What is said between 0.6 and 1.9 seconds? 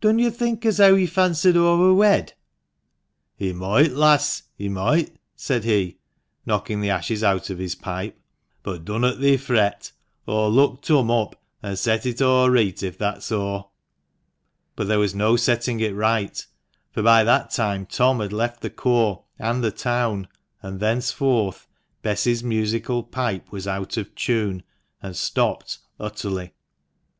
as heaw he fancied aw